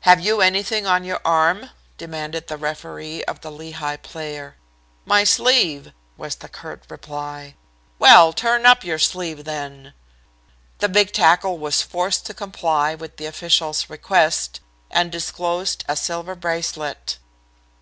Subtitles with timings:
[0.00, 4.56] "'Have you anything on your arm?' demanded the referee of the Lehigh player.
[5.06, 7.54] "'My sleeve,' was the curt reply.
[7.98, 9.94] "'Well, turn up your sleeve then.'
[10.80, 16.34] "The big tackle was forced to comply with the official's request, and disclosed a silver
[16.34, 17.16] bracelet.